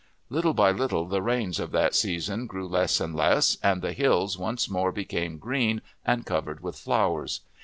[0.31, 4.35] Little by little the rains of that season grew less and less, and the hills
[4.35, 7.41] once more became green and covered with flowers.